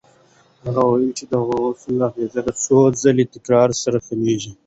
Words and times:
هغه 0.65 0.81
وویل 0.85 1.13
چې 1.19 1.25
د 1.31 1.33
غوطې 1.47 1.91
اغېز 2.07 2.31
د 2.45 2.49
څو 2.63 2.77
ځله 3.01 3.25
تکرار 3.33 3.69
سره 3.83 3.97
کمېږي. 4.07 4.51